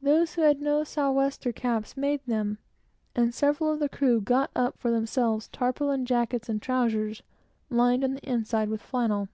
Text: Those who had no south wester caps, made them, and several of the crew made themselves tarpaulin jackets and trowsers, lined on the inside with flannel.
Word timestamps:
Those 0.00 0.34
who 0.34 0.42
had 0.42 0.60
no 0.62 0.84
south 0.84 1.16
wester 1.16 1.50
caps, 1.52 1.96
made 1.96 2.20
them, 2.24 2.58
and 3.16 3.34
several 3.34 3.72
of 3.72 3.80
the 3.80 3.88
crew 3.88 4.22
made 4.28 4.72
themselves 4.84 5.48
tarpaulin 5.48 6.06
jackets 6.06 6.48
and 6.48 6.62
trowsers, 6.62 7.24
lined 7.68 8.04
on 8.04 8.14
the 8.14 8.20
inside 8.30 8.68
with 8.68 8.80
flannel. 8.80 9.28